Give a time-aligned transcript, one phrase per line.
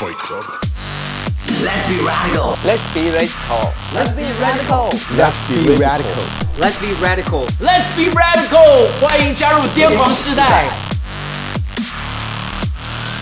[0.00, 0.16] Let's
[1.86, 2.56] be radical.
[2.64, 3.60] Let's be radical.
[3.92, 4.88] Let's be radical.
[5.14, 6.24] Let's be radical.
[6.58, 7.44] Let's be radical.
[7.60, 8.88] Let's be radical！
[8.98, 10.70] 欢迎加入癫狂世代。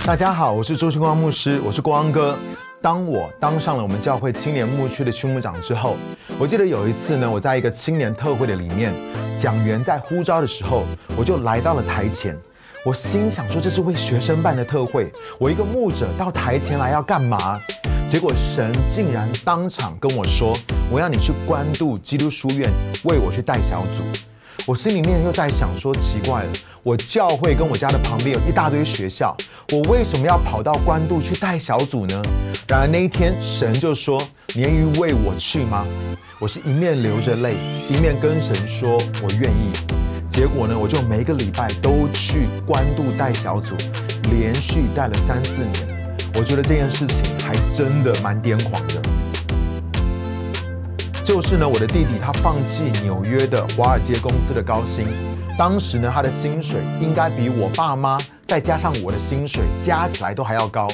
[0.06, 2.38] 大家好，我是周星光牧师，我是光哥。
[2.80, 5.96] 当我当上了我们教会青年牧区的区牧长之后，
[6.38, 8.94] 我记得有一次呢，我在一个青年特会的里面，
[9.36, 10.84] 讲员在呼召的时候，
[11.16, 12.38] 我就来到了台前。
[12.84, 17.60] 我心想说，这是为学生办的特会，我一个牧者到台前来要干嘛？
[18.08, 20.56] 结果神竟然当场跟我说
[20.90, 22.70] ：“我要你去关渡基督书院，
[23.04, 24.02] 为我去带小组。”
[24.64, 26.52] 我心里面又在想说：“奇怪了，
[26.84, 29.36] 我教会跟我家的旁边有一大堆学校，
[29.72, 32.22] 我为什么要跑到关渡去带小组呢？”
[32.68, 34.22] 然而那一天，神就说
[34.54, 35.84] ：“你愿意为我去吗？”
[36.38, 37.54] 我是一面流着泪，
[37.90, 39.72] 一面跟神说：“我愿意。”
[40.38, 43.74] 结果呢，我就每个礼拜都去关渡带小组，
[44.30, 45.74] 连续带了三四年。
[46.36, 49.02] 我觉得这件事情还真的蛮癫狂的，
[51.24, 55.08] 就是呢，我的弟弟他放弃纽约的华尔街公司的高薪，
[55.58, 60.86] 当时呢，他的薪水应该比我爸妈再加上我的薪水加起来都还要高，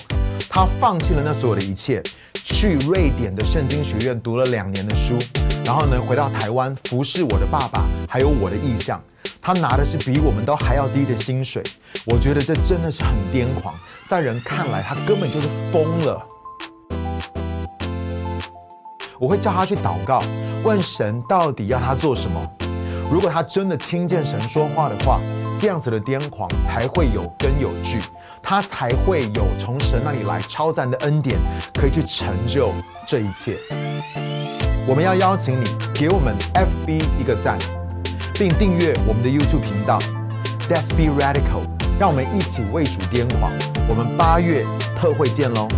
[0.49, 5.19] 他放弃了那所有的一切，去瑞典的圣经学院读了两年的书，
[5.67, 8.99] 然后呢，回到台湾服侍我的爸爸还有我的异象，
[9.47, 11.63] 他拿的是比我们都还要低的薪水，
[12.07, 13.75] 我觉得这真的是很癫狂。
[14.09, 16.27] 在人看来，他根本就是疯了。
[19.19, 20.23] 我会叫他去祷告，
[20.65, 22.41] 问神到底要他做什么。
[23.13, 25.21] 如果他真的听见神说话的话，
[25.61, 28.01] 这样子的癫狂才会有根有据，
[28.43, 31.39] 他才会有从神那里来超赞的恩典，
[31.75, 32.73] 可以去成就
[33.07, 33.59] 这一切。
[34.89, 37.59] 我们要邀请你给我们 FB 一个赞，
[38.39, 39.99] 并订阅我们的 YouTube 频道。
[40.69, 41.63] Let's be radical，
[41.99, 43.53] 让我们一起为主癫狂。
[43.89, 44.65] 我们八月
[44.99, 45.69] 特会见喽！